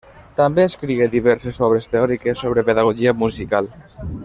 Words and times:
També 0.37 0.63
escrigué 0.69 1.07
diverses 1.15 1.59
obres 1.67 1.89
teòriques 1.93 2.43
sobre 2.45 2.65
pedagogia 2.71 3.15
musical. 3.23 3.71